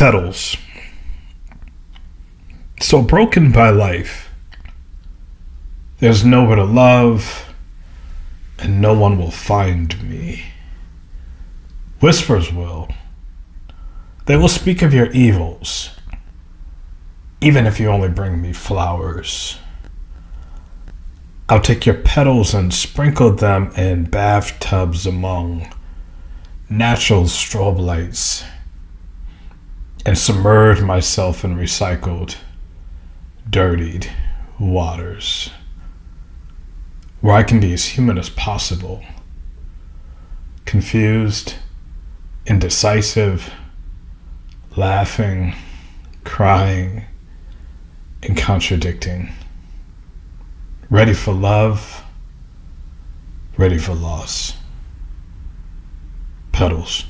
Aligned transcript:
Petals. 0.00 0.56
So 2.80 3.02
broken 3.02 3.52
by 3.52 3.68
life, 3.68 4.30
there's 5.98 6.24
nowhere 6.24 6.56
to 6.56 6.64
love, 6.64 7.52
and 8.58 8.80
no 8.80 8.98
one 8.98 9.18
will 9.18 9.30
find 9.30 10.02
me. 10.02 10.44
Whispers 12.00 12.50
will. 12.50 12.88
They 14.24 14.38
will 14.38 14.48
speak 14.48 14.80
of 14.80 14.94
your 14.94 15.10
evils, 15.10 15.90
even 17.42 17.66
if 17.66 17.78
you 17.78 17.90
only 17.90 18.08
bring 18.08 18.40
me 18.40 18.54
flowers. 18.54 19.58
I'll 21.46 21.60
take 21.60 21.84
your 21.84 21.96
petals 21.96 22.54
and 22.54 22.72
sprinkle 22.72 23.32
them 23.32 23.70
in 23.76 24.04
bathtubs 24.04 25.06
among 25.06 25.70
natural 26.70 27.24
strobe 27.24 27.78
lights 27.78 28.44
and 30.06 30.16
submerge 30.16 30.80
myself 30.80 31.44
in 31.44 31.56
recycled, 31.56 32.36
dirtied 33.48 34.10
waters 34.58 35.50
where 37.20 37.36
I 37.36 37.42
can 37.42 37.60
be 37.60 37.72
as 37.72 37.84
human 37.84 38.18
as 38.18 38.30
possible. 38.30 39.02
Confused, 40.64 41.54
indecisive, 42.46 43.52
laughing, 44.76 45.54
crying, 46.24 47.04
and 48.22 48.36
contradicting. 48.36 49.32
Ready 50.88 51.12
for 51.12 51.34
love, 51.34 52.04
ready 53.56 53.78
for 53.78 53.94
loss. 53.94 54.54
Petals. 56.52 57.04